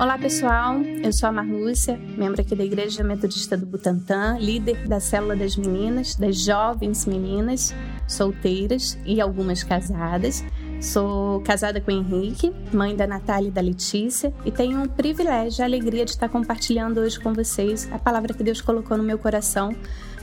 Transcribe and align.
Olá 0.00 0.16
pessoal, 0.16 0.80
eu 1.04 1.12
sou 1.12 1.28
a 1.28 1.32
Marlúcia, 1.32 2.00
membro 2.16 2.40
aqui 2.40 2.56
da 2.56 2.64
Igreja 2.64 3.04
Metodista 3.04 3.54
do 3.54 3.66
Butantã, 3.66 4.38
líder 4.40 4.88
da 4.88 4.98
Célula 4.98 5.36
das 5.36 5.56
Meninas, 5.56 6.14
das 6.14 6.42
jovens 6.42 7.04
meninas 7.04 7.74
solteiras 8.08 8.96
e 9.04 9.20
algumas 9.20 9.62
casadas. 9.62 10.42
Sou 10.80 11.42
casada 11.42 11.82
com 11.82 11.92
o 11.92 11.94
Henrique, 11.94 12.50
mãe 12.72 12.96
da 12.96 13.06
Natália 13.06 13.48
e 13.48 13.50
da 13.50 13.60
Letícia, 13.60 14.32
e 14.42 14.50
tenho 14.50 14.82
o 14.82 14.88
privilégio 14.88 15.60
e 15.60 15.62
a 15.64 15.66
alegria 15.66 16.06
de 16.06 16.12
estar 16.12 16.30
compartilhando 16.30 16.98
hoje 17.00 17.20
com 17.20 17.34
vocês 17.34 17.86
a 17.92 17.98
palavra 17.98 18.32
que 18.32 18.42
Deus 18.42 18.62
colocou 18.62 18.96
no 18.96 19.04
meu 19.04 19.18
coração 19.18 19.70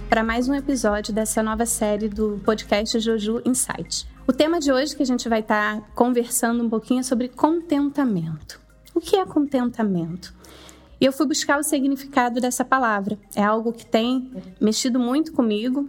para 0.10 0.24
mais 0.24 0.50
um 0.50 0.56
episódio 0.56 1.14
dessa 1.14 1.44
nova 1.44 1.68
série 1.68 2.10
do 2.10 2.42
podcast 2.44 3.00
Joju 3.00 3.44
Insight. 3.46 4.08
O 4.28 4.34
tema 4.34 4.60
de 4.60 4.72
hoje 4.72 4.96
que 4.96 5.04
a 5.04 5.06
gente 5.06 5.30
vai 5.30 5.42
estar 5.42 5.82
conversando 5.94 6.64
um 6.64 6.70
pouquinho 6.70 7.02
é 7.02 7.04
sobre 7.04 7.28
contentamento. 7.28 8.66
O 8.98 9.00
que 9.00 9.16
é 9.16 9.24
contentamento? 9.24 10.34
E 11.00 11.06
eu 11.06 11.14
fui 11.14 11.28
buscar 11.28 11.60
o 11.60 11.64
significado 11.64 12.42
dessa 12.42 12.66
palavra. 12.66 13.16
É 13.36 13.44
algo 13.44 13.72
que 13.72 13.86
tem 13.86 14.32
mexido 14.60 15.00
muito 15.00 15.34
comigo. 15.34 15.88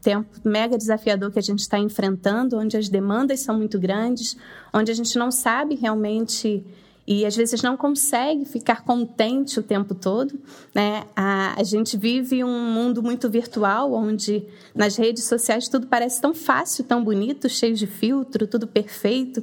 Tempo 0.00 0.28
mega 0.44 0.78
desafiador 0.78 1.32
que 1.32 1.40
a 1.40 1.42
gente 1.42 1.58
está 1.58 1.80
enfrentando, 1.80 2.56
onde 2.56 2.76
as 2.76 2.88
demandas 2.88 3.40
são 3.40 3.56
muito 3.58 3.76
grandes, 3.76 4.36
onde 4.72 4.92
a 4.92 4.94
gente 4.94 5.18
não 5.18 5.32
sabe 5.32 5.74
realmente 5.74 6.64
e 7.04 7.26
às 7.26 7.34
vezes 7.34 7.60
não 7.60 7.76
consegue 7.76 8.44
ficar 8.44 8.84
contente 8.84 9.58
o 9.58 9.62
tempo 9.64 9.92
todo. 9.92 10.38
Né? 10.72 11.02
A, 11.16 11.60
a, 11.60 11.64
gente 11.64 11.96
vive 11.96 12.44
um 12.44 12.72
mundo 12.72 13.02
muito 13.02 13.28
virtual, 13.28 13.92
onde 13.92 14.44
nas 14.72 14.94
redes 14.94 15.24
sociais 15.24 15.66
tudo 15.66 15.88
parece 15.88 16.20
tão 16.20 16.32
fácil, 16.32 16.84
tão 16.84 17.02
bonito, 17.02 17.48
cheio 17.48 17.74
de 17.74 17.88
filtro, 17.88 18.46
tudo 18.46 18.68
perfeito. 18.68 19.42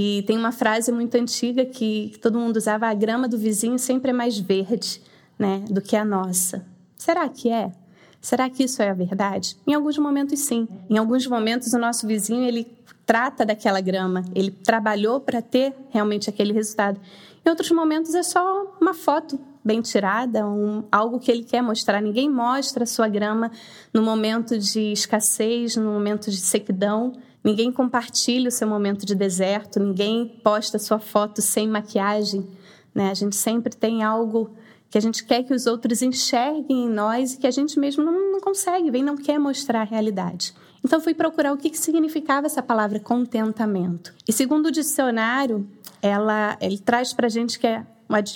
E 0.00 0.22
tem 0.28 0.38
uma 0.38 0.52
frase 0.52 0.92
muito 0.92 1.16
antiga 1.16 1.64
que, 1.64 2.10
que 2.10 2.20
todo 2.20 2.38
mundo 2.38 2.56
usava: 2.56 2.86
a 2.86 2.94
grama 2.94 3.26
do 3.26 3.36
vizinho 3.36 3.76
sempre 3.80 4.10
é 4.10 4.14
mais 4.14 4.38
verde 4.38 5.02
né, 5.36 5.64
do 5.68 5.82
que 5.82 5.96
a 5.96 6.04
nossa. 6.04 6.64
Será 6.96 7.28
que 7.28 7.50
é? 7.50 7.72
Será 8.20 8.48
que 8.48 8.62
isso 8.62 8.80
é 8.80 8.90
a 8.90 8.94
verdade? 8.94 9.56
Em 9.66 9.74
alguns 9.74 9.98
momentos, 9.98 10.38
sim. 10.38 10.68
Em 10.88 10.98
alguns 10.98 11.26
momentos, 11.26 11.72
o 11.72 11.78
nosso 11.80 12.06
vizinho 12.06 12.44
ele 12.44 12.64
trata 13.04 13.44
daquela 13.44 13.80
grama, 13.80 14.24
ele 14.36 14.52
trabalhou 14.52 15.18
para 15.18 15.42
ter 15.42 15.74
realmente 15.90 16.30
aquele 16.30 16.52
resultado. 16.52 17.00
Em 17.44 17.50
outros 17.50 17.72
momentos, 17.72 18.14
é 18.14 18.22
só 18.22 18.76
uma 18.80 18.94
foto 18.94 19.36
bem 19.64 19.80
tirada, 19.80 20.46
um, 20.46 20.84
algo 20.92 21.18
que 21.18 21.28
ele 21.28 21.42
quer 21.42 21.60
mostrar. 21.60 22.00
Ninguém 22.00 22.30
mostra 22.30 22.84
a 22.84 22.86
sua 22.86 23.08
grama 23.08 23.50
no 23.92 24.00
momento 24.00 24.56
de 24.56 24.92
escassez, 24.92 25.74
no 25.74 25.90
momento 25.90 26.30
de 26.30 26.36
sequidão. 26.36 27.14
Ninguém 27.42 27.72
compartilha 27.72 28.48
o 28.48 28.52
seu 28.52 28.66
momento 28.66 29.06
de 29.06 29.14
deserto, 29.14 29.80
ninguém 29.80 30.40
posta 30.42 30.78
sua 30.78 30.98
foto 30.98 31.40
sem 31.40 31.68
maquiagem. 31.68 32.46
Né? 32.94 33.10
A 33.10 33.14
gente 33.14 33.36
sempre 33.36 33.74
tem 33.74 34.02
algo 34.02 34.50
que 34.90 34.98
a 34.98 35.00
gente 35.00 35.24
quer 35.24 35.42
que 35.42 35.54
os 35.54 35.66
outros 35.66 36.02
enxerguem 36.02 36.84
em 36.84 36.88
nós 36.88 37.34
e 37.34 37.38
que 37.38 37.46
a 37.46 37.50
gente 37.50 37.78
mesmo 37.78 38.02
não, 38.02 38.32
não 38.32 38.40
consegue, 38.40 38.90
vem 38.90 39.02
não 39.02 39.16
quer 39.16 39.38
mostrar 39.38 39.82
a 39.82 39.84
realidade. 39.84 40.54
Então 40.84 41.00
fui 41.00 41.14
procurar 41.14 41.52
o 41.52 41.56
que, 41.56 41.70
que 41.70 41.78
significava 41.78 42.46
essa 42.46 42.62
palavra 42.62 42.98
contentamento. 43.00 44.14
E 44.26 44.32
segundo 44.32 44.66
o 44.66 44.70
dicionário, 44.70 45.68
ela, 46.00 46.56
ele 46.60 46.78
traz 46.78 47.12
para 47.12 47.28
gente 47.28 47.58
que 47.58 47.66
é, 47.66 47.84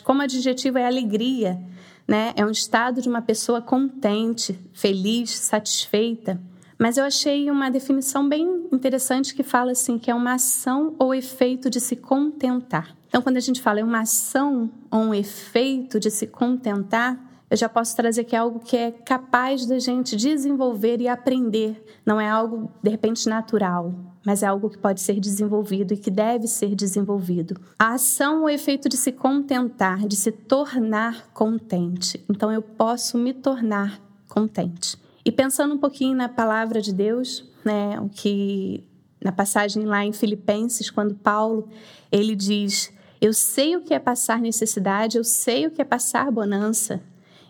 como 0.04 0.22
adjetivo 0.22 0.78
é 0.78 0.86
alegria, 0.86 1.58
né? 2.06 2.32
É 2.36 2.44
um 2.44 2.50
estado 2.50 3.00
de 3.00 3.08
uma 3.08 3.22
pessoa 3.22 3.62
contente, 3.62 4.58
feliz, 4.72 5.30
satisfeita. 5.30 6.40
Mas 6.78 6.96
eu 6.96 7.04
achei 7.04 7.50
uma 7.50 7.70
definição 7.70 8.28
bem 8.28 8.66
interessante 8.72 9.34
que 9.34 9.42
fala 9.42 9.72
assim 9.72 9.98
que 9.98 10.10
é 10.10 10.14
uma 10.14 10.34
ação 10.34 10.94
ou 10.98 11.14
efeito 11.14 11.70
de 11.70 11.80
se 11.80 11.96
contentar. 11.96 12.96
Então, 13.08 13.20
quando 13.20 13.36
a 13.36 13.40
gente 13.40 13.60
fala 13.60 13.80
é 13.80 13.84
uma 13.84 14.00
ação 14.00 14.70
ou 14.90 15.00
um 15.00 15.14
efeito 15.14 16.00
de 16.00 16.10
se 16.10 16.26
contentar, 16.26 17.18
eu 17.52 17.56
já 17.58 17.68
posso 17.68 17.94
trazer 17.94 18.24
que 18.24 18.34
é 18.34 18.38
algo 18.38 18.60
que 18.60 18.74
é 18.74 18.90
capaz 18.90 19.66
da 19.66 19.78
gente 19.78 20.16
desenvolver 20.16 21.02
e 21.02 21.06
aprender. 21.06 21.84
Não 22.06 22.18
é 22.18 22.26
algo, 22.26 22.72
de 22.82 22.88
repente, 22.88 23.28
natural, 23.28 23.94
mas 24.24 24.42
é 24.42 24.46
algo 24.46 24.70
que 24.70 24.78
pode 24.78 25.02
ser 25.02 25.20
desenvolvido 25.20 25.92
e 25.92 25.98
que 25.98 26.10
deve 26.10 26.46
ser 26.46 26.74
desenvolvido. 26.74 27.60
A 27.78 27.92
ação 27.92 28.40
ou 28.40 28.48
efeito 28.48 28.88
de 28.88 28.96
se 28.96 29.12
contentar, 29.12 30.08
de 30.08 30.16
se 30.16 30.32
tornar 30.32 31.28
contente. 31.34 32.24
Então, 32.30 32.50
eu 32.50 32.62
posso 32.62 33.18
me 33.18 33.34
tornar 33.34 34.00
contente. 34.26 34.96
E 35.24 35.30
pensando 35.30 35.74
um 35.74 35.78
pouquinho 35.78 36.16
na 36.16 36.28
palavra 36.28 36.80
de 36.80 36.92
Deus, 36.92 37.48
né, 37.64 37.98
o 38.00 38.08
que 38.08 38.84
na 39.22 39.30
passagem 39.30 39.84
lá 39.84 40.04
em 40.04 40.12
Filipenses, 40.12 40.90
quando 40.90 41.14
Paulo 41.14 41.68
ele 42.10 42.34
diz: 42.34 42.92
"Eu 43.20 43.32
sei 43.32 43.76
o 43.76 43.82
que 43.82 43.94
é 43.94 43.98
passar 43.98 44.40
necessidade, 44.40 45.16
eu 45.16 45.24
sei 45.24 45.66
o 45.66 45.70
que 45.70 45.80
é 45.80 45.84
passar 45.84 46.30
bonança". 46.30 47.00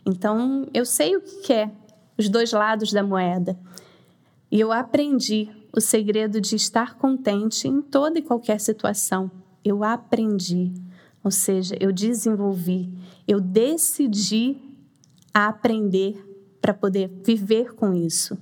Então, 0.04 0.68
eu 0.74 0.84
sei 0.84 1.16
o 1.16 1.20
que 1.20 1.52
é 1.52 1.70
os 2.18 2.28
dois 2.28 2.52
lados 2.52 2.92
da 2.92 3.02
moeda. 3.02 3.58
E 4.50 4.60
eu 4.60 4.70
aprendi 4.70 5.48
o 5.74 5.80
segredo 5.80 6.40
de 6.40 6.56
estar 6.56 6.96
contente 6.96 7.66
em 7.66 7.80
toda 7.80 8.18
e 8.18 8.22
qualquer 8.22 8.60
situação. 8.60 9.30
Eu 9.64 9.82
aprendi, 9.82 10.74
ou 11.24 11.30
seja, 11.30 11.74
eu 11.80 11.90
desenvolvi, 11.90 12.92
eu 13.26 13.40
decidi 13.40 14.56
aprender 15.32 16.31
para 16.62 16.72
poder 16.72 17.10
viver 17.24 17.74
com 17.74 17.92
isso, 17.92 18.38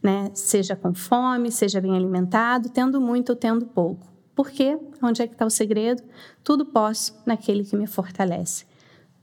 né? 0.00 0.30
Seja 0.32 0.76
com 0.76 0.94
fome, 0.94 1.50
seja 1.50 1.80
bem 1.80 1.96
alimentado, 1.96 2.70
tendo 2.70 3.00
muito 3.00 3.30
ou 3.30 3.36
tendo 3.36 3.66
pouco. 3.66 4.06
Por 4.36 4.50
quê? 4.50 4.78
Onde 5.02 5.20
é 5.20 5.26
que 5.26 5.34
está 5.34 5.44
o 5.44 5.50
segredo? 5.50 6.02
Tudo 6.44 6.64
posso 6.64 7.20
naquele 7.26 7.64
que 7.64 7.76
me 7.76 7.86
fortalece. 7.86 8.64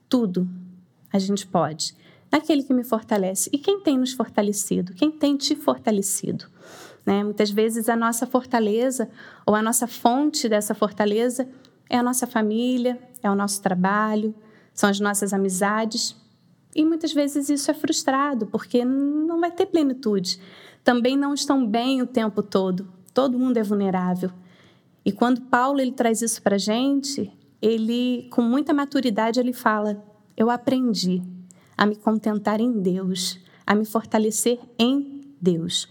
Tudo 0.10 0.48
a 1.12 1.18
gente 1.18 1.48
pode. 1.48 1.96
Naquele 2.32 2.64
que 2.64 2.74
me 2.74 2.84
fortalece. 2.84 3.50
E 3.54 3.60
quem 3.60 3.80
tem 3.80 3.98
nos 3.98 4.12
fortalecido? 4.12 4.94
Quem 4.94 5.12
tem 5.12 5.38
te 5.38 5.56
fortalecido? 5.56 6.46
Né? 7.06 7.24
Muitas 7.24 7.52
vezes 7.52 7.88
a 7.88 7.96
nossa 7.96 8.26
fortaleza 8.26 9.08
ou 9.46 9.56
a 9.56 9.62
nossa 9.62 9.88
fonte 9.88 10.50
dessa 10.50 10.74
fortaleza 10.74 11.48
é 11.90 11.98
a 11.98 12.04
nossa 12.04 12.26
família, 12.26 13.00
é 13.22 13.30
o 13.30 13.36
nosso 13.36 13.62
trabalho, 13.62 14.34
são 14.74 14.90
as 14.90 15.00
nossas 15.00 15.32
amizades. 15.32 16.16
E 16.76 16.84
muitas 16.84 17.14
vezes 17.14 17.50
isso 17.50 17.70
é 17.70 17.74
frustrado, 17.74 18.48
porque 18.48 18.84
não 18.84 19.40
vai 19.40 19.52
ter 19.52 19.68
plenitude. 19.68 20.40
Também 20.84 21.16
não 21.16 21.34
estão 21.34 21.66
bem 21.66 22.02
o 22.02 22.08
tempo 22.08 22.42
todo. 22.42 22.88
Todo 23.14 23.38
mundo 23.38 23.58
é 23.58 23.64
vulnerável. 23.64 24.32
E 25.06 25.12
quando 25.12 25.42
Paulo 25.42 25.80
ele 25.80 25.92
traz 25.92 26.22
isso 26.22 26.42
para 26.42 26.58
gente, 26.58 27.32
ele, 27.62 28.28
com 28.32 28.42
muita 28.42 28.74
maturidade, 28.74 29.40
ele 29.40 29.54
fala: 29.54 30.04
Eu 30.36 30.50
aprendi 30.50 31.22
a 31.78 31.86
me 31.86 31.96
contentar 31.96 32.60
em 32.60 32.82
Deus, 32.82 33.40
a 33.66 33.76
me 33.76 33.86
fortalecer 33.86 34.60
em 34.78 35.22
Deus. 35.42 35.88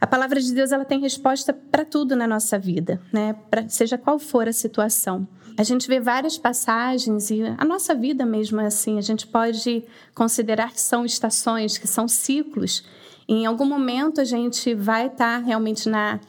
A 0.00 0.06
palavra 0.06 0.40
de 0.40 0.52
Deus 0.52 0.72
ela 0.72 0.84
tem 0.84 1.00
resposta 1.00 1.52
para 1.52 1.84
tudo 1.84 2.14
na 2.14 2.26
nossa 2.26 2.58
vida, 2.58 3.00
né? 3.12 3.34
Pra, 3.50 3.68
seja 3.68 3.96
qual 3.96 4.18
for 4.18 4.46
a 4.46 4.52
situação. 4.52 5.26
A 5.58 5.62
gente 5.62 5.88
vê 5.88 5.98
várias 5.98 6.36
passagens 6.36 7.30
e 7.30 7.42
a 7.42 7.64
nossa 7.64 7.94
vida 7.94 8.26
mesmo 8.26 8.60
é 8.60 8.66
assim. 8.66 8.98
A 8.98 9.02
gente 9.02 9.26
pode 9.26 9.84
considerar 10.14 10.72
que 10.72 10.80
são 10.80 11.04
estações, 11.04 11.78
que 11.78 11.86
são 11.86 12.06
ciclos. 12.06 12.84
E 13.26 13.34
em 13.34 13.46
algum 13.46 13.64
momento 13.64 14.20
a 14.20 14.24
gente 14.24 14.74
vai 14.74 15.06
estar 15.06 15.38
realmente 15.38 15.88
na 15.88 16.20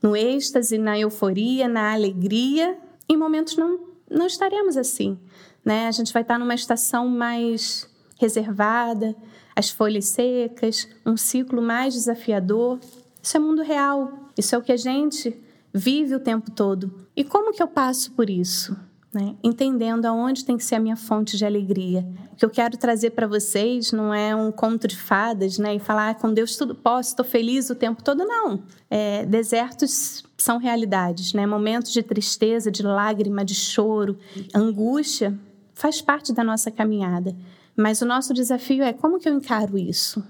no 0.00 0.14
êxtase, 0.14 0.78
na 0.78 0.98
euforia, 0.98 1.66
na 1.66 1.92
alegria. 1.92 2.78
Em 3.08 3.16
momentos 3.16 3.56
não 3.56 3.88
não 4.10 4.26
estaremos 4.26 4.76
assim, 4.76 5.18
né? 5.64 5.86
A 5.86 5.90
gente 5.90 6.12
vai 6.12 6.22
estar 6.22 6.38
numa 6.38 6.54
estação 6.54 7.08
mais 7.08 7.88
reservada, 8.18 9.14
as 9.54 9.70
folhas 9.70 10.06
secas, 10.06 10.88
um 11.04 11.16
ciclo 11.16 11.60
mais 11.60 11.94
desafiador. 11.94 12.78
Isso 13.22 13.36
é 13.36 13.40
mundo 13.40 13.62
real. 13.62 14.30
Isso 14.36 14.54
é 14.54 14.58
o 14.58 14.62
que 14.62 14.72
a 14.72 14.76
gente 14.76 15.36
vive 15.72 16.14
o 16.14 16.20
tempo 16.20 16.50
todo. 16.50 17.06
E 17.16 17.24
como 17.24 17.52
que 17.52 17.62
eu 17.62 17.68
passo 17.68 18.12
por 18.12 18.28
isso? 18.28 18.76
Né? 19.12 19.34
Entendendo 19.42 20.04
aonde 20.04 20.44
tem 20.44 20.56
que 20.56 20.64
ser 20.64 20.74
a 20.74 20.80
minha 20.80 20.96
fonte 20.96 21.36
de 21.36 21.44
alegria. 21.44 22.06
O 22.32 22.36
que 22.36 22.44
eu 22.44 22.50
quero 22.50 22.76
trazer 22.76 23.10
para 23.10 23.26
vocês 23.26 23.90
não 23.90 24.12
é 24.12 24.36
um 24.36 24.52
conto 24.52 24.86
de 24.86 24.96
fadas, 24.96 25.58
né? 25.58 25.74
E 25.74 25.78
falar 25.78 26.10
ah, 26.10 26.14
com 26.14 26.32
Deus 26.32 26.56
tudo 26.56 26.74
posso, 26.74 27.10
estou 27.10 27.24
feliz 27.24 27.70
o 27.70 27.74
tempo 27.74 28.02
todo. 28.02 28.24
Não. 28.24 28.62
É, 28.90 29.24
desertos 29.24 30.24
são 30.36 30.58
realidades, 30.58 31.32
né? 31.32 31.46
Momentos 31.46 31.90
de 31.90 32.02
tristeza, 32.02 32.70
de 32.70 32.82
lágrima, 32.82 33.44
de 33.44 33.54
choro, 33.54 34.18
angústia 34.54 35.38
faz 35.72 36.02
parte 36.02 36.32
da 36.32 36.44
nossa 36.44 36.70
caminhada. 36.70 37.34
Mas 37.74 38.02
o 38.02 38.06
nosso 38.06 38.34
desafio 38.34 38.82
é 38.82 38.92
como 38.92 39.18
que 39.18 39.28
eu 39.28 39.34
encaro 39.34 39.78
isso? 39.78 40.22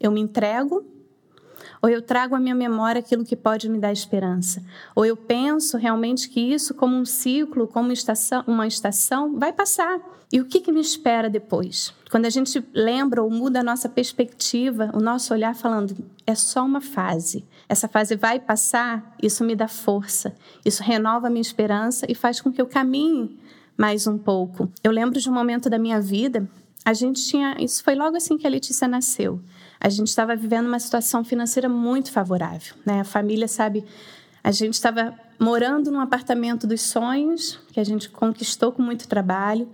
Eu 0.00 0.10
me 0.10 0.20
entrego 0.20 0.86
ou 1.84 1.90
eu 1.90 2.00
trago 2.00 2.34
à 2.34 2.40
minha 2.40 2.54
memória 2.54 2.98
aquilo 2.98 3.26
que 3.26 3.36
pode 3.36 3.68
me 3.68 3.78
dar 3.78 3.92
esperança? 3.92 4.64
Ou 4.94 5.04
eu 5.04 5.14
penso 5.14 5.76
realmente 5.76 6.30
que 6.30 6.40
isso, 6.40 6.72
como 6.72 6.96
um 6.96 7.04
ciclo, 7.04 7.68
como 7.68 7.88
uma 7.88 7.92
estação, 7.92 8.42
uma 8.46 8.66
estação 8.66 9.38
vai 9.38 9.52
passar. 9.52 10.00
E 10.32 10.40
o 10.40 10.46
que, 10.46 10.62
que 10.62 10.72
me 10.72 10.80
espera 10.80 11.28
depois? 11.28 11.92
Quando 12.10 12.24
a 12.24 12.30
gente 12.30 12.64
lembra 12.72 13.22
ou 13.22 13.28
muda 13.28 13.60
a 13.60 13.62
nossa 13.62 13.86
perspectiva, 13.86 14.90
o 14.94 14.98
nosso 14.98 15.34
olhar 15.34 15.54
falando, 15.54 15.94
é 16.26 16.34
só 16.34 16.64
uma 16.64 16.80
fase. 16.80 17.44
Essa 17.68 17.86
fase 17.86 18.16
vai 18.16 18.40
passar, 18.40 19.14
isso 19.22 19.44
me 19.44 19.54
dá 19.54 19.68
força, 19.68 20.34
isso 20.64 20.82
renova 20.82 21.26
a 21.26 21.30
minha 21.30 21.42
esperança 21.42 22.06
e 22.08 22.14
faz 22.14 22.40
com 22.40 22.50
que 22.50 22.62
eu 22.62 22.66
caminhe 22.66 23.38
mais 23.76 24.06
um 24.06 24.16
pouco. 24.16 24.72
Eu 24.82 24.90
lembro 24.90 25.20
de 25.20 25.28
um 25.28 25.34
momento 25.34 25.68
da 25.68 25.78
minha 25.78 26.00
vida, 26.00 26.48
a 26.82 26.94
gente 26.94 27.22
tinha, 27.26 27.56
isso 27.60 27.84
foi 27.84 27.94
logo 27.94 28.16
assim 28.16 28.38
que 28.38 28.46
a 28.46 28.50
Letícia 28.50 28.88
nasceu. 28.88 29.38
A 29.80 29.88
gente 29.88 30.08
estava 30.08 30.34
vivendo 30.34 30.66
uma 30.66 30.78
situação 30.78 31.24
financeira 31.24 31.68
muito 31.68 32.10
favorável, 32.10 32.74
né? 32.84 33.00
A 33.00 33.04
família, 33.04 33.48
sabe, 33.48 33.84
a 34.42 34.50
gente 34.50 34.74
estava 34.74 35.14
morando 35.38 35.90
num 35.90 36.00
apartamento 36.00 36.66
dos 36.66 36.82
sonhos, 36.82 37.58
que 37.72 37.80
a 37.80 37.84
gente 37.84 38.08
conquistou 38.08 38.72
com 38.72 38.82
muito 38.82 39.08
trabalho, 39.08 39.68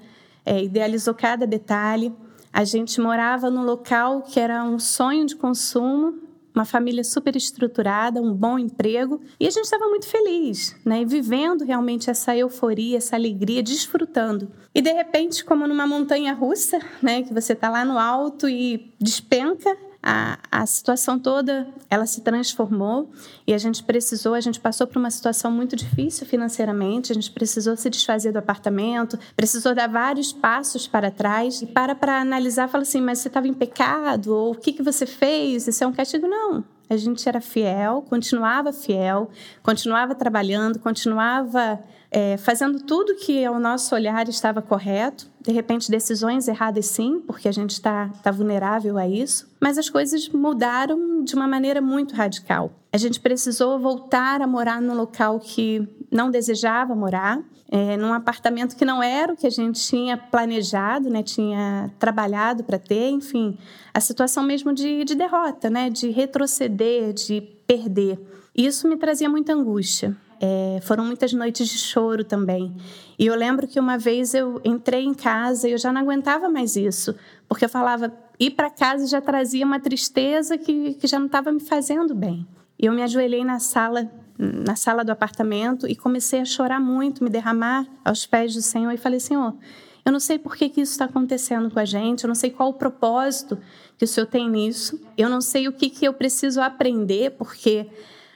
é, 0.44 0.62
idealizou 0.62 1.14
cada 1.14 1.46
detalhe. 1.46 2.12
A 2.52 2.64
gente 2.64 3.00
morava 3.00 3.50
num 3.50 3.64
local 3.64 4.22
que 4.22 4.40
era 4.40 4.64
um 4.64 4.78
sonho 4.78 5.26
de 5.26 5.36
consumo, 5.36 6.18
uma 6.54 6.64
família 6.64 7.04
super 7.04 7.36
estruturada, 7.36 8.20
um 8.20 8.34
bom 8.34 8.58
emprego, 8.58 9.20
e 9.38 9.46
a 9.46 9.50
gente 9.50 9.64
estava 9.64 9.88
muito 9.88 10.06
feliz, 10.06 10.76
né? 10.84 11.02
E 11.02 11.04
vivendo 11.04 11.64
realmente 11.64 12.10
essa 12.10 12.36
euforia, 12.36 12.98
essa 12.98 13.16
alegria, 13.16 13.62
desfrutando. 13.62 14.50
E 14.74 14.82
de 14.82 14.92
repente, 14.92 15.44
como 15.44 15.66
numa 15.66 15.86
montanha 15.86 16.32
russa, 16.32 16.78
né, 17.00 17.22
que 17.22 17.32
você 17.32 17.52
está 17.52 17.70
lá 17.70 17.84
no 17.84 17.98
alto 17.98 18.48
e 18.48 18.92
despenca, 19.00 19.76
a, 20.02 20.38
a 20.50 20.66
situação 20.66 21.18
toda 21.18 21.68
ela 21.88 22.06
se 22.06 22.22
transformou 22.22 23.10
e 23.46 23.52
a 23.52 23.58
gente 23.58 23.82
precisou, 23.82 24.34
a 24.34 24.40
gente 24.40 24.58
passou 24.58 24.86
por 24.86 24.98
uma 24.98 25.10
situação 25.10 25.50
muito 25.50 25.76
difícil 25.76 26.26
financeiramente, 26.26 27.12
a 27.12 27.14
gente 27.14 27.30
precisou 27.30 27.76
se 27.76 27.90
desfazer 27.90 28.32
do 28.32 28.38
apartamento, 28.38 29.18
precisou 29.36 29.74
dar 29.74 29.88
vários 29.88 30.32
passos 30.32 30.88
para 30.88 31.10
trás 31.10 31.60
e 31.60 31.66
para 31.66 31.94
para 31.94 32.20
analisar, 32.20 32.68
fala 32.68 32.82
assim, 32.82 33.00
mas 33.00 33.18
você 33.18 33.28
estava 33.28 33.46
em 33.46 33.54
pecado 33.54 34.34
ou 34.34 34.52
o 34.52 34.54
que 34.54 34.72
que 34.72 34.82
você 34.82 35.04
fez? 35.04 35.66
Isso 35.66 35.84
é 35.84 35.86
um 35.86 35.92
castigo? 35.92 36.26
Não. 36.26 36.64
A 36.90 36.96
gente 36.96 37.28
era 37.28 37.40
fiel, 37.40 38.04
continuava 38.08 38.72
fiel, 38.72 39.30
continuava 39.62 40.12
trabalhando, 40.12 40.80
continuava 40.80 41.80
é, 42.10 42.36
fazendo 42.36 42.80
tudo 42.80 43.14
que 43.14 43.44
ao 43.44 43.60
nosso 43.60 43.94
olhar 43.94 44.28
estava 44.28 44.60
correto. 44.60 45.30
De 45.40 45.52
repente, 45.52 45.90
decisões 45.90 46.48
erradas, 46.48 46.86
sim, 46.86 47.20
porque 47.20 47.48
a 47.48 47.52
gente 47.52 47.70
está 47.70 48.10
tá 48.22 48.32
vulnerável 48.32 48.98
a 48.98 49.06
isso. 49.06 49.48
Mas 49.60 49.78
as 49.78 49.88
coisas 49.88 50.28
mudaram 50.28 51.22
de 51.22 51.34
uma 51.36 51.46
maneira 51.46 51.80
muito 51.80 52.14
radical. 52.14 52.72
A 52.92 52.98
gente 52.98 53.20
precisou 53.20 53.78
voltar 53.78 54.42
a 54.42 54.46
morar 54.46 54.82
num 54.82 54.94
local 54.94 55.38
que 55.38 55.86
não 56.10 56.28
desejava 56.28 56.94
morar, 56.94 57.40
é, 57.70 57.96
num 57.96 58.12
apartamento 58.12 58.74
que 58.74 58.84
não 58.84 59.00
era 59.00 59.32
o 59.32 59.36
que 59.36 59.46
a 59.46 59.50
gente 59.50 59.80
tinha 59.80 60.16
planejado, 60.16 61.08
né, 61.08 61.22
tinha 61.22 61.92
trabalhado 62.00 62.64
para 62.64 62.80
ter, 62.80 63.10
enfim, 63.10 63.56
a 63.94 64.00
situação 64.00 64.42
mesmo 64.42 64.72
de, 64.72 65.04
de 65.04 65.14
derrota, 65.14 65.70
né, 65.70 65.88
de 65.88 66.10
retroceder, 66.10 67.12
de 67.12 67.40
perder. 67.64 68.18
Isso 68.56 68.88
me 68.88 68.96
trazia 68.96 69.28
muita 69.28 69.52
angústia. 69.52 70.16
É, 70.42 70.80
foram 70.82 71.04
muitas 71.04 71.32
noites 71.32 71.68
de 71.68 71.78
choro 71.78 72.24
também. 72.24 72.74
E 73.16 73.26
eu 73.26 73.36
lembro 73.36 73.68
que 73.68 73.78
uma 73.78 73.98
vez 73.98 74.34
eu 74.34 74.60
entrei 74.64 75.04
em 75.04 75.14
casa 75.14 75.68
e 75.68 75.72
eu 75.72 75.78
já 75.78 75.92
não 75.92 76.00
aguentava 76.00 76.48
mais 76.48 76.74
isso, 76.74 77.14
porque 77.46 77.66
eu 77.66 77.68
falava, 77.68 78.12
ir 78.38 78.50
para 78.50 78.70
casa 78.70 79.06
já 79.06 79.20
trazia 79.20 79.64
uma 79.64 79.78
tristeza 79.78 80.58
que, 80.58 80.94
que 80.94 81.06
já 81.06 81.18
não 81.18 81.26
estava 81.26 81.52
me 81.52 81.60
fazendo 81.60 82.14
bem. 82.14 82.46
E 82.80 82.86
eu 82.86 82.92
me 82.92 83.02
ajoelhei 83.02 83.44
na 83.44 83.58
sala 83.58 84.10
na 84.42 84.74
sala 84.74 85.04
do 85.04 85.12
apartamento 85.12 85.86
e 85.86 85.94
comecei 85.94 86.40
a 86.40 86.46
chorar 86.46 86.80
muito, 86.80 87.22
me 87.22 87.28
derramar 87.28 87.86
aos 88.02 88.24
pés 88.24 88.54
do 88.54 88.62
Senhor 88.62 88.90
e 88.90 88.96
falei: 88.96 89.20
Senhor, 89.20 89.54
eu 90.02 90.10
não 90.10 90.18
sei 90.18 90.38
por 90.38 90.56
que, 90.56 90.70
que 90.70 90.80
isso 90.80 90.92
está 90.92 91.04
acontecendo 91.04 91.70
com 91.70 91.78
a 91.78 91.84
gente, 91.84 92.24
eu 92.24 92.28
não 92.28 92.34
sei 92.34 92.50
qual 92.50 92.70
o 92.70 92.74
propósito 92.74 93.58
que 93.98 94.04
o 94.04 94.08
Senhor 94.08 94.26
tem 94.26 94.48
nisso, 94.48 94.98
eu 95.18 95.28
não 95.28 95.42
sei 95.42 95.68
o 95.68 95.72
que, 95.72 95.90
que 95.90 96.06
eu 96.06 96.14
preciso 96.14 96.58
aprender, 96.62 97.32
porque 97.32 97.86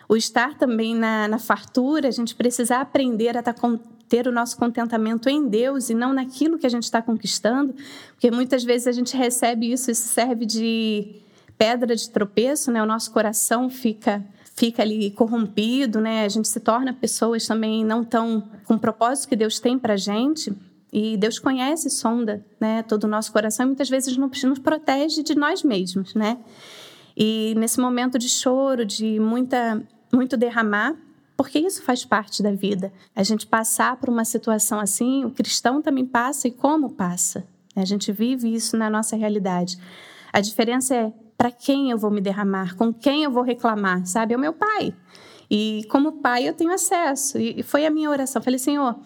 o 0.06 0.14
estar 0.14 0.58
também 0.58 0.94
na, 0.94 1.26
na 1.26 1.38
fartura, 1.38 2.08
a 2.08 2.11
gente 2.11 2.35
precisa 2.35 2.76
aprender 2.76 3.38
a 3.38 3.43
tá, 3.43 3.55
ter 4.06 4.29
o 4.29 4.32
nosso 4.32 4.58
contentamento 4.58 5.31
em 5.31 5.49
Deus 5.49 5.88
e 5.88 5.94
não 5.94 6.12
naquilo 6.12 6.58
que 6.58 6.67
a 6.67 6.70
gente 6.70 6.82
está 6.82 7.00
conquistando, 7.00 7.75
porque 8.11 8.31
muitas 8.31 8.62
vezes 8.62 8.87
a 8.87 8.93
gente 8.93 9.17
recebe 9.17 9.73
isso, 9.73 9.90
isso 9.90 10.06
serve 10.06 10.44
de 10.44 11.24
pedra 11.64 11.96
de 11.96 12.11
tropeço, 12.11 12.70
né? 12.70 12.82
O 12.82 12.87
nosso 12.87 13.11
coração 13.11 13.70
fica 13.70 14.22
fica 14.55 14.82
ali 14.82 15.11
corrompido, 15.11 15.99
né? 15.99 16.25
A 16.25 16.28
gente 16.28 16.46
se 16.46 16.61
torna 16.61 16.93
pessoas 16.93 17.46
também 17.46 17.84
não 17.84 18.05
tão 18.05 18.43
com 18.66 18.75
o 18.75 18.78
propósito 18.78 19.28
que 19.28 19.34
Deus 19.34 19.58
tem 19.58 19.78
para 19.78 19.96
gente. 19.96 20.55
E 20.93 21.16
Deus 21.16 21.40
conhece, 21.40 21.90
sonda, 21.90 22.44
né, 22.61 22.84
todo 22.84 23.02
o 23.02 23.08
nosso 23.08 23.32
coração 23.32 23.64
e 23.64 23.66
muitas 23.66 23.90
vezes 23.90 24.16
nos, 24.16 24.44
nos 24.44 24.61
protege 24.61 25.25
de 25.25 25.34
nós 25.34 25.64
mesmos, 25.64 26.14
né? 26.14 26.38
E 27.16 27.52
nesse 27.56 27.81
momento 27.81 28.16
de 28.16 28.28
choro, 28.28 28.84
de 28.87 29.19
muita, 29.19 29.82
muito 30.12 30.37
derramar, 30.37 30.94
porque 31.37 31.58
isso 31.58 31.82
faz 31.82 32.05
parte 32.05 32.44
da 32.44 32.52
vida. 32.52 32.93
A 33.16 33.25
gente 33.25 33.44
passar 33.44 33.96
por 33.96 34.08
uma 34.08 34.25
situação 34.25 34.78
assim, 34.78 35.25
o 35.25 35.31
cristão 35.31 35.82
também 35.82 36.06
passa 36.06 36.46
e 36.46 36.52
como 36.52 36.90
passa. 36.90 37.44
A 37.75 37.84
gente 37.84 38.12
vive 38.12 38.55
isso 38.55 38.76
na 38.76 38.88
nossa 38.88 39.16
realidade. 39.16 39.76
A 40.32 40.40
diferença 40.40 40.94
é 40.94 41.12
para 41.37 41.51
quem 41.51 41.91
eu 41.91 41.99
vou 41.99 42.11
me 42.11 42.21
derramar, 42.21 42.77
com 42.77 42.93
quem 42.93 43.25
eu 43.25 43.31
vou 43.31 43.43
reclamar, 43.43 44.07
sabe? 44.07 44.35
É 44.35 44.37
o 44.37 44.41
meu 44.41 44.53
pai. 44.53 44.95
E 45.51 45.87
como 45.91 46.21
pai 46.21 46.49
eu 46.49 46.55
tenho 46.55 46.73
acesso. 46.73 47.39
E 47.39 47.63
foi 47.63 47.87
a 47.87 47.91
minha 47.91 48.11
oração. 48.11 48.41
falei, 48.43 48.59
Senhor, 48.59 48.97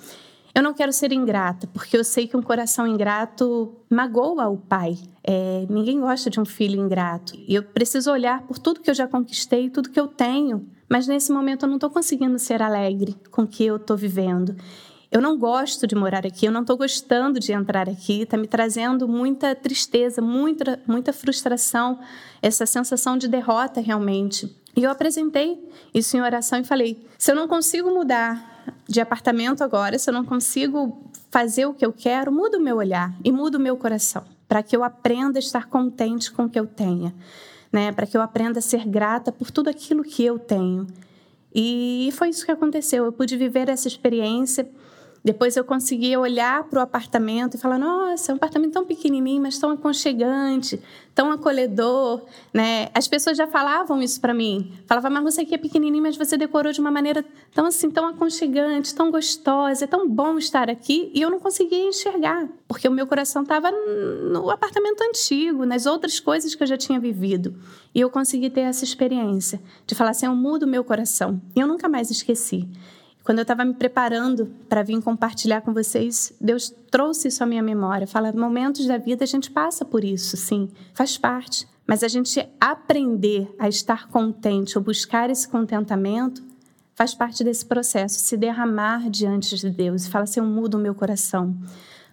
eu 0.55 0.63
não 0.63 0.75
quero 0.75 0.93
ser 0.93 1.13
ingrata, 1.13 1.67
porque 1.69 1.97
eu 1.97 2.05
sei 2.05 2.27
que 2.27 2.37
um 2.37 2.43
coração 2.43 2.87
ingrato 2.87 3.77
magoa 3.91 4.49
o 4.49 4.57
pai. 4.57 4.97
É, 5.23 5.67
ninguém 5.69 6.01
gosta 6.01 6.31
de 6.31 6.41
um 6.41 6.45
filho 6.45 6.81
ingrato. 6.81 7.35
E 7.47 7.55
eu 7.55 7.63
preciso 7.63 8.11
olhar 8.11 8.43
por 8.43 8.59
tudo 8.59 8.81
que 8.81 8.91
eu 8.91 8.95
já 8.95 9.07
conquistei, 9.07 9.71
tudo 9.71 9.91
que 9.91 10.01
eu 10.01 10.09
tenho. 10.09 10.67
Mas 10.89 11.07
nesse 11.07 11.31
momento 11.31 11.65
eu 11.65 11.69
não 11.69 11.77
estou 11.77 11.91
conseguindo 11.91 12.39
ser 12.39 12.63
alegre 12.63 13.15
com 13.31 13.43
o 13.43 13.47
que 13.47 13.65
eu 13.65 13.77
estou 13.77 13.97
vivendo 13.97 14.57
eu 15.11 15.23
não 15.23 15.39
gosto 15.39 15.87
de 15.87 15.95
morar 15.95 16.27
aqui, 16.27 16.47
eu 16.47 16.53
não 16.53 16.61
estou 16.61 16.77
gostando 16.77 17.41
de 17.41 17.53
entrar 17.53 17.89
aqui, 17.89 18.23
está 18.23 18.37
me 18.37 18.47
trazendo 18.47 19.09
muita 19.09 19.55
tristeza, 19.55 20.21
muita, 20.21 20.81
muita 20.87 21.13
frustração, 21.15 21.99
essa 22.43 22.67
sensação 22.67 23.17
de 23.17 23.27
derrota 23.27 23.81
realmente. 23.81 24.55
E 24.77 24.85
eu 24.85 24.91
apresentei 24.91 25.59
isso 25.95 26.17
em 26.17 26.21
oração 26.21 26.61
e 26.61 26.65
falei: 26.65 27.07
se 27.17 27.31
eu 27.31 27.35
não 27.35 27.49
consigo 27.49 27.91
mudar 27.91 28.65
de 28.87 29.01
apartamento 29.01 29.65
agora, 29.65 29.99
se 29.99 30.11
eu 30.11 30.15
não 30.15 30.25
consigo 30.25 31.11
fazer 31.31 31.65
o 31.65 31.73
que 31.73 31.87
eu 31.87 31.93
quero, 31.93 32.31
muda 32.31 32.59
o 32.59 32.63
meu 32.63 32.77
olhar 32.77 33.15
e 33.25 33.33
muda 33.33 33.57
o 33.57 33.61
meu 33.61 33.79
coração, 33.79 34.25
para 34.47 34.63
que 34.63 34.77
eu 34.77 34.85
aprenda 34.85 35.39
a 35.39 35.41
estar 35.41 35.69
contente 35.69 36.31
com 36.31 36.45
o 36.45 36.51
que 36.51 36.61
eu 36.61 36.67
tenha, 36.67 37.15
né? 37.73 37.93
para 37.93 38.07
que 38.07 38.17
eu 38.17 38.21
aprenda 38.21 38.59
a 38.59 38.63
ser 38.63 38.87
grata 38.87 39.33
por 39.33 39.51
tudo 39.51 39.71
aquilo 39.71 40.05
que 40.05 40.23
eu 40.23 40.39
tenho. 40.39 40.87
E 41.55 42.11
foi 42.13 42.29
isso 42.29 42.45
que 42.45 42.53
aconteceu. 42.53 43.07
Eu 43.07 43.13
pude 43.13 43.37
viver 43.37 43.71
essa 43.71 43.89
experiência 43.89 44.69
depois 45.25 45.57
eu 45.57 45.65
conseguia 45.65 46.19
olhar 46.19 46.65
para 46.65 46.79
o 46.79 46.83
apartamento 46.83 47.55
e 47.55 47.59
falar: 47.59 47.79
nossa, 47.79 48.31
é 48.31 48.35
um 48.35 48.37
apartamento 48.37 48.73
tão 48.73 48.85
pequenininho, 48.85 49.43
mas 49.43 49.59
tão 49.59 49.71
aconchegante, 49.71 50.81
tão 51.15 51.33
acolhedor. 51.33 52.23
Né? 52.53 52.89
As 52.95 53.09
pessoas 53.09 53.37
já 53.37 53.47
falavam 53.47 54.01
isso 54.01 54.21
para 54.21 54.33
mim. 54.33 54.73
Falavam, 54.87 55.11
mas 55.11 55.35
você 55.35 55.41
aqui 55.43 55.55
é 55.55 55.59
pequenininho, 55.59 56.03
mas 56.03 56.17
você 56.17 56.37
decorou 56.37 56.73
de 56.73 56.81
uma 56.81 56.91
maneira 56.91 57.25
tão 57.53 57.67
assim, 57.67 57.91
tão 57.91 58.07
aconchegante, 58.07 58.95
tão 58.95 59.11
gostosa, 59.11 59.85
é 59.85 59.87
tão 59.89 60.09
bom 60.09 60.39
estar 60.39 60.71
aqui. 60.71 61.11
E 61.15 61.21
eu 61.21 61.31
não 61.31 61.41
conseguia 61.41 61.89
enxergar, 61.89 62.49
porque 62.67 62.87
o 62.87 62.93
meu 62.93 63.07
coração 63.07 63.43
estava 63.43 63.71
no 63.71 64.51
apartamento 64.51 65.03
antigo, 65.03 65.67
nas 65.67 65.87
outras 65.87 66.21
coisas 66.21 66.55
que 66.55 66.63
eu 66.63 66.67
já 66.67 66.77
tinha 66.77 67.01
vivido. 67.01 67.55
E 67.95 68.01
eu 68.01 68.09
consegui 68.11 68.51
ter 68.51 68.61
essa 68.61 68.85
experiência 68.85 69.61
de 69.87 69.95
falar 69.95 70.11
assim: 70.11 70.27
eu 70.27 70.35
mudo 70.35 70.67
meu 70.67 70.85
coração. 70.85 71.41
E 71.57 71.61
eu 71.61 71.67
nunca 71.67 71.89
mais 71.89 72.11
esqueci. 72.11 72.69
Quando 73.29 73.41
eu 73.41 73.43
estava 73.43 73.63
me 73.63 73.75
preparando 73.75 74.47
para 74.71 74.83
vir 74.83 75.03
compartilhar 75.03 75.61
com 75.61 75.75
vocês, 75.75 76.33
Deus 76.41 76.75
trouxe 76.91 77.29
isso 77.29 77.45
à 77.45 77.47
minha 77.47 77.63
memória. 77.63 78.07
Fala, 78.07 78.33
momentos 78.33 78.87
da 78.87 78.97
vida 78.97 79.23
a 79.23 79.27
gente 79.27 79.51
passa 79.51 79.85
por 79.85 80.03
isso, 80.03 80.35
sim, 80.35 80.71
faz 80.95 81.19
parte. 81.19 81.69
Mas 81.87 82.03
a 82.03 82.09
gente 82.09 82.49
aprender 82.59 83.55
a 83.59 83.69
estar 83.69 84.09
contente 84.09 84.79
ou 84.79 84.83
buscar 84.83 85.29
esse 85.29 85.47
contentamento 85.47 86.43
faz 86.95 87.15
parte 87.15 87.45
desse 87.45 87.67
processo, 87.67 88.19
se 88.19 88.35
derramar 88.35 89.11
diante 89.11 89.57
de 89.57 89.69
Deus 89.69 90.07
e 90.07 90.11
falar 90.11 90.25
assim, 90.25 90.41
eu 90.41 90.47
mudo 90.47 90.79
o 90.79 90.81
meu 90.81 90.95
coração, 90.95 91.55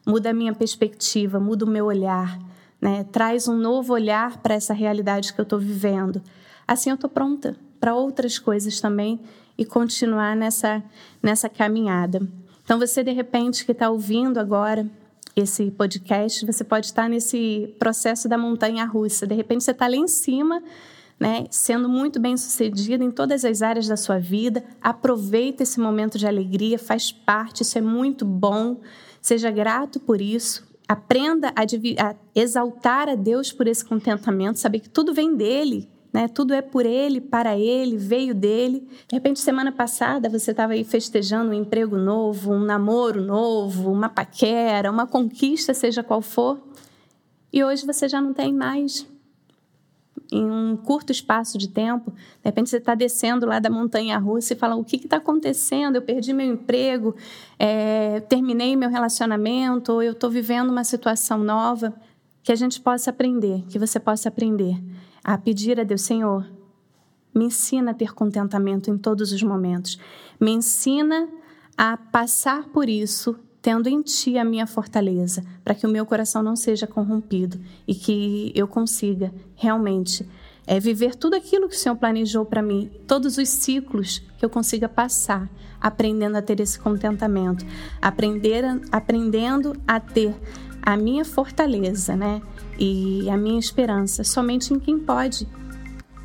muda 0.05 0.31
a 0.31 0.33
minha 0.33 0.53
perspectiva, 0.53 1.39
muda 1.39 1.63
o 1.63 1.69
meu 1.69 1.85
olhar, 1.85 2.37
né? 2.81 3.05
traz 3.05 3.47
um 3.47 3.55
novo 3.55 3.93
olhar 3.93 4.39
para 4.39 4.53
essa 4.53 4.73
realidade 4.73 5.33
que 5.33 5.39
eu 5.39 5.43
estou 5.43 5.59
vivendo. 5.59 6.21
Assim 6.67 6.89
eu 6.89 6.95
estou 6.95 7.09
pronta 7.09 7.55
para 7.79 7.95
outras 7.95 8.37
coisas 8.37 8.81
também 8.81 9.21
e 9.57 9.65
continuar 9.65 10.35
nessa, 10.35 10.83
nessa 11.21 11.49
caminhada. 11.49 12.21
Então, 12.63 12.79
você, 12.79 13.03
de 13.03 13.11
repente, 13.11 13.65
que 13.65 13.71
está 13.71 13.89
ouvindo 13.89 14.39
agora 14.39 14.89
esse 15.35 15.69
podcast, 15.71 16.45
você 16.45 16.63
pode 16.63 16.87
estar 16.87 17.09
nesse 17.09 17.75
processo 17.77 18.27
da 18.27 18.37
montanha 18.37 18.85
russa. 18.85 19.27
De 19.27 19.35
repente, 19.35 19.63
você 19.63 19.71
está 19.71 19.87
lá 19.87 19.95
em 19.95 20.07
cima, 20.07 20.63
né, 21.19 21.45
sendo 21.51 21.87
muito 21.87 22.19
bem 22.19 22.35
sucedido 22.37 23.03
em 23.03 23.11
todas 23.11 23.45
as 23.45 23.61
áreas 23.61 23.87
da 23.87 23.97
sua 23.97 24.17
vida. 24.17 24.63
Aproveita 24.81 25.63
esse 25.63 25.79
momento 25.79 26.17
de 26.17 26.25
alegria, 26.25 26.79
faz 26.79 27.11
parte, 27.11 27.61
isso 27.61 27.77
é 27.77 27.81
muito 27.81 28.25
bom. 28.25 28.81
Seja 29.21 29.51
grato 29.51 29.99
por 29.99 30.21
isso. 30.21 30.65
Aprenda 30.87 31.49
a, 31.49 31.63
a 32.07 32.15
exaltar 32.33 33.09
a 33.09 33.15
Deus 33.15 33.51
por 33.51 33.67
esse 33.67 33.83
contentamento, 33.83 34.59
saber 34.59 34.79
que 34.79 34.89
tudo 34.89 35.13
vem 35.13 35.35
dele 35.35 35.89
né? 36.15 36.29
Tudo 36.29 36.53
é 36.53 36.61
por 36.61 36.85
Ele, 36.85 37.19
para 37.19 37.57
Ele, 37.57 37.97
veio 37.97 38.33
dele. 38.33 38.87
De 39.05 39.15
repente, 39.17 39.41
semana 39.41 39.69
passada, 39.69 40.29
você 40.29 40.51
estava 40.51 40.71
aí 40.71 40.85
festejando 40.85 41.49
um 41.51 41.53
emprego 41.53 41.97
novo, 41.97 42.53
um 42.53 42.61
namoro 42.61 43.21
novo, 43.21 43.91
uma 43.91 44.07
paquera, 44.07 44.89
uma 44.89 45.05
conquista, 45.05 45.73
seja 45.73 46.01
qual 46.01 46.21
for. 46.21 46.57
E 47.51 47.61
hoje 47.61 47.85
você 47.85 48.07
já 48.07 48.21
não 48.21 48.33
tem 48.33 48.53
mais 48.53 49.05
em 50.31 50.49
um 50.49 50.77
curto 50.77 51.11
espaço 51.11 51.57
de 51.57 51.67
tempo. 51.67 52.11
De 52.11 52.45
repente 52.45 52.69
você 52.69 52.77
está 52.77 52.95
descendo 52.95 53.45
lá 53.45 53.59
da 53.59 53.69
montanha 53.69 54.17
russa 54.17 54.53
e 54.53 54.55
fala: 54.55 54.77
o 54.77 54.85
que 54.85 54.95
está 54.95 55.17
acontecendo? 55.17 55.97
Eu 55.97 56.01
perdi 56.01 56.31
meu 56.31 56.47
emprego, 56.47 57.13
é, 57.59 58.21
terminei 58.21 58.77
meu 58.77 58.89
relacionamento, 58.89 59.91
ou 59.91 60.01
eu 60.01 60.13
estou 60.13 60.29
vivendo 60.29 60.69
uma 60.69 60.85
situação 60.85 61.39
nova. 61.39 61.93
Que 62.41 62.53
a 62.53 62.55
gente 62.55 62.79
possa 62.79 63.09
aprender, 63.09 63.65
que 63.67 63.77
você 63.77 63.99
possa 63.99 64.29
aprender 64.29 64.79
a 65.25 65.37
pedir 65.39 65.79
a 65.79 65.83
Deus: 65.83 66.03
Senhor, 66.03 66.45
me 67.33 67.45
ensina 67.45 67.91
a 67.91 67.93
ter 67.95 68.13
contentamento 68.13 68.91
em 68.91 68.97
todos 68.97 69.31
os 69.31 69.41
momentos. 69.41 69.99
Me 70.39 70.51
ensina 70.51 71.27
a 71.75 71.97
passar 71.97 72.65
por 72.65 72.87
isso 72.87 73.35
tendo 73.61 73.89
em 73.89 74.03
ti 74.03 74.37
a 74.37 74.45
minha 74.45 74.67
fortaleza, 74.67 75.43
para 75.63 75.73
que 75.73 75.87
o 75.87 75.89
meu 75.89 76.05
coração 76.05 76.43
não 76.43 76.55
seja 76.55 76.85
corrompido 76.85 77.59
e 77.87 77.95
que 77.95 78.51
eu 78.53 78.67
consiga 78.67 79.33
realmente 79.55 80.23
é, 80.67 80.79
viver 80.79 81.15
tudo 81.15 81.35
aquilo 81.35 81.67
que 81.67 81.75
o 81.75 81.79
Senhor 81.79 81.95
planejou 81.95 82.45
para 82.45 82.61
mim, 82.61 82.91
todos 83.07 83.39
os 83.39 83.49
ciclos 83.49 84.21
que 84.37 84.45
eu 84.45 84.51
consiga 84.51 84.87
passar, 84.87 85.49
aprendendo 85.81 86.35
a 86.35 86.43
ter 86.43 86.59
esse 86.59 86.79
contentamento, 86.79 87.65
aprender, 87.99 88.63
aprendendo 88.91 89.75
a 89.87 89.99
ter 89.99 90.35
a 90.85 90.95
minha 90.95 91.25
fortaleza, 91.25 92.15
né? 92.15 92.41
E 92.77 93.29
a 93.29 93.37
minha 93.37 93.59
esperança 93.59 94.23
somente 94.23 94.73
em 94.73 94.79
quem 94.79 94.99
pode 94.99 95.47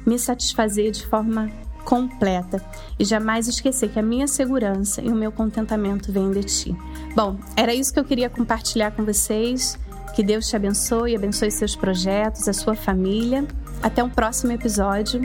me 0.06 0.18
satisfazer 0.18 0.90
de 0.90 1.06
forma 1.06 1.50
completa 1.84 2.62
e 2.98 3.04
jamais 3.04 3.48
esquecer 3.48 3.90
que 3.90 3.98
a 3.98 4.02
minha 4.02 4.28
segurança 4.28 5.00
e 5.00 5.08
o 5.08 5.14
meu 5.14 5.32
contentamento 5.32 6.12
vêm 6.12 6.30
de 6.30 6.42
ti. 6.44 6.76
Bom, 7.16 7.38
era 7.56 7.74
isso 7.74 7.92
que 7.92 7.98
eu 7.98 8.04
queria 8.04 8.28
compartilhar 8.28 8.90
com 8.92 9.04
vocês. 9.04 9.78
Que 10.14 10.22
Deus 10.22 10.48
te 10.48 10.56
abençoe, 10.56 11.16
abençoe 11.16 11.50
seus 11.50 11.74
projetos, 11.74 12.48
a 12.48 12.52
sua 12.52 12.74
família. 12.74 13.46
Até 13.82 14.02
um 14.02 14.10
próximo 14.10 14.52
episódio. 14.52 15.20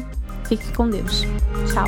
Fique 0.45 0.71
com 0.73 0.89
Deus. 0.89 1.23
Tchau. 1.73 1.87